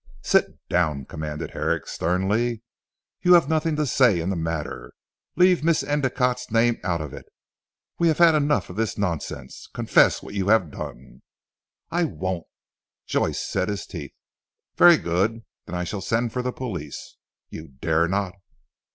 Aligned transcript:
"Sit 0.23 0.55
down," 0.67 1.05
commanded 1.05 1.51
Herrick 1.51 1.85
sternly, 1.85 2.63
"you 3.21 3.35
have 3.35 3.47
nothing 3.47 3.75
to 3.75 3.85
say 3.85 4.19
in 4.19 4.31
the 4.31 4.35
matter. 4.35 4.93
Leave 5.35 5.63
Miss 5.63 5.83
Endicotte's 5.83 6.49
name 6.49 6.79
out 6.83 7.01
of 7.01 7.13
it. 7.13 7.27
We 7.99 8.07
have 8.07 8.17
had 8.17 8.33
enough 8.33 8.71
of 8.71 8.77
this 8.77 8.97
nonsense. 8.97 9.69
Confess 9.75 10.23
what 10.23 10.33
you 10.33 10.47
have 10.47 10.71
done." 10.71 11.21
"I 11.91 12.05
won't," 12.05 12.47
Joyce 13.05 13.39
set 13.45 13.69
his 13.69 13.85
teeth. 13.85 14.15
"Very 14.75 14.97
good. 14.97 15.45
Then 15.67 15.75
I 15.75 15.83
shall 15.83 16.01
send 16.01 16.33
for 16.33 16.41
the 16.41 16.51
police." 16.51 17.17
"You 17.51 17.67
dare 17.67 18.07
not." 18.07 18.33